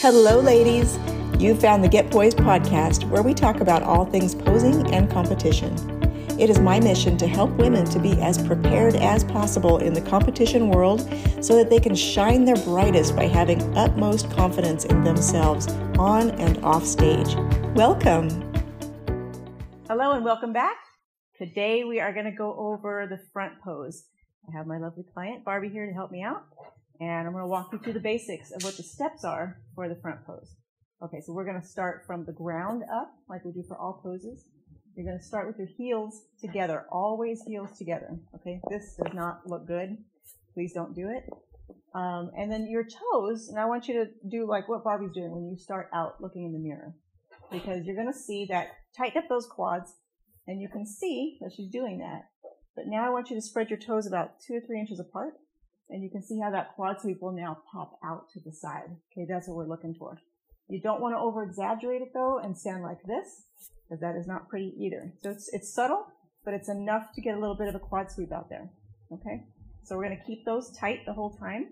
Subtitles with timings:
[0.00, 0.98] Hello, ladies.
[1.38, 5.74] You found the Get Poised podcast where we talk about all things posing and competition.
[6.38, 10.02] It is my mission to help women to be as prepared as possible in the
[10.02, 11.00] competition world
[11.40, 15.66] so that they can shine their brightest by having utmost confidence in themselves
[15.98, 17.34] on and off stage.
[17.74, 18.28] Welcome.
[19.88, 20.76] Hello, and welcome back.
[21.38, 24.04] Today we are going to go over the front pose.
[24.46, 26.44] I have my lovely client Barbie here to help me out
[27.00, 29.88] and I'm going to walk you through the basics of what the steps are for
[29.88, 30.56] the front pose.
[31.02, 34.00] Okay, so we're going to start from the ground up, like we do for all
[34.02, 34.46] poses.
[34.96, 38.18] You're going to start with your heels together, always heels together.
[38.36, 39.96] Okay, this does not look good.
[40.54, 41.28] Please don't do it.
[41.94, 45.32] Um, and then your toes, and I want you to do like what Barbie's doing
[45.32, 46.94] when you start out looking in the mirror,
[47.52, 49.92] because you're going to see that tighten up those quads,
[50.46, 52.22] and you can see that she's doing that.
[52.74, 55.34] But now I want you to spread your toes about two or three inches apart
[55.90, 58.96] and you can see how that quad sweep will now pop out to the side.
[59.12, 60.18] Okay, that's what we're looking for.
[60.68, 63.42] You don't want to over exaggerate it though and stand like this,
[63.84, 65.12] because that is not pretty either.
[65.22, 66.06] So it's, it's subtle,
[66.44, 68.70] but it's enough to get a little bit of a quad sweep out there.
[69.12, 69.44] Okay,
[69.84, 71.68] so we're going to keep those tight the whole time.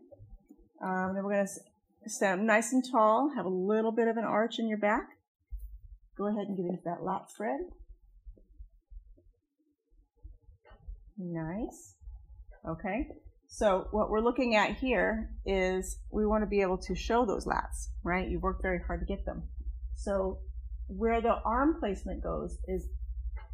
[0.80, 4.24] Um, then we're going to stand nice and tall, have a little bit of an
[4.24, 5.08] arch in your back.
[6.16, 7.60] Go ahead and get into that lat spread.
[11.18, 11.94] Nice.
[12.68, 13.08] Okay.
[13.56, 17.47] So what we're looking at here is we want to be able to show those
[17.47, 18.28] lats, right?
[18.28, 19.44] You worked very hard to get them.
[19.94, 20.41] So
[20.88, 22.88] where the arm placement goes is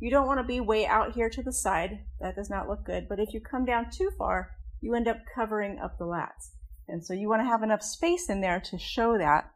[0.00, 1.98] you don't want to be way out here to the side.
[2.18, 3.10] That does not look good.
[3.10, 6.52] But if you come down too far, you end up covering up the lats.
[6.88, 9.50] And so you want to have enough space in there to show that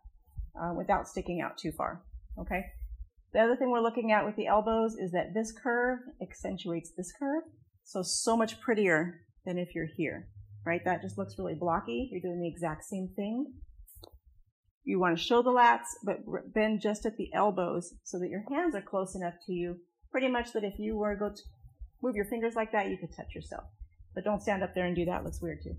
[0.61, 2.03] uh, without sticking out too far.
[2.39, 2.67] Okay.
[3.33, 7.15] The other thing we're looking at with the elbows is that this curve accentuates this
[7.19, 7.45] curve.
[7.83, 10.29] So, so much prettier than if you're here
[10.67, 10.81] right?
[10.85, 12.09] That just looks really blocky.
[12.11, 13.53] You're doing the exact same thing.
[14.85, 16.19] You want to show the lats, but
[16.55, 19.77] bend just at the elbows so that your hands are close enough to you,
[20.11, 21.43] pretty much that if you were to go to
[22.03, 23.65] move your fingers like that, you could touch yourself.
[24.15, 25.21] But don't stand up there and do that.
[25.21, 25.75] It looks weird too.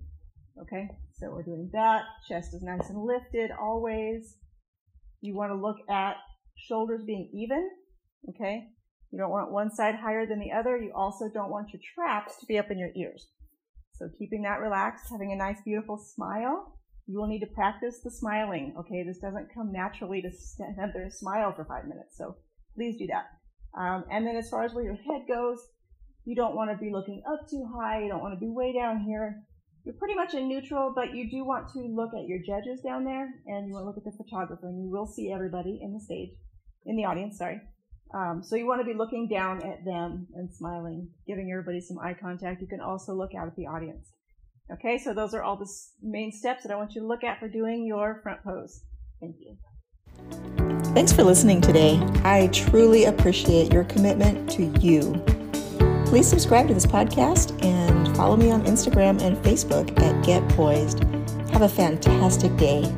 [0.60, 0.88] Okay,
[1.18, 2.02] so we're doing that.
[2.28, 4.36] Chest is nice and lifted always.
[5.20, 6.16] You want to look at
[6.56, 7.70] shoulders being even.
[8.30, 8.64] Okay,
[9.12, 10.76] you don't want one side higher than the other.
[10.76, 13.28] You also don't want your traps to be up in your ears.
[13.98, 16.72] So keeping that relaxed, having a nice, beautiful smile.
[17.06, 18.74] You will need to practice the smiling.
[18.78, 22.16] Okay, this doesn't come naturally to stand there and smile for five minutes.
[22.18, 22.36] So
[22.74, 23.26] please do that.
[23.80, 25.58] Um, and then as far as where your head goes,
[26.24, 28.02] you don't want to be looking up too high.
[28.02, 29.42] You don't want to be way down here.
[29.84, 33.04] You're pretty much in neutral, but you do want to look at your judges down
[33.04, 35.94] there, and you want to look at the photographer, and you will see everybody in
[35.94, 36.30] the stage,
[36.84, 37.38] in the audience.
[37.38, 37.60] Sorry.
[38.14, 41.98] Um, so you want to be looking down at them and smiling, giving everybody some
[41.98, 42.60] eye contact.
[42.60, 44.12] You can also look out at the audience.
[44.72, 45.68] Okay, so those are all the
[46.02, 48.82] main steps that I want you to look at for doing your front pose.
[49.20, 49.56] Thank you.
[50.94, 52.00] Thanks for listening today.
[52.24, 55.22] I truly appreciate your commitment to you.
[56.06, 61.04] Please subscribe to this podcast and follow me on Instagram and Facebook at Get Poised.
[61.50, 62.90] Have a fantastic day.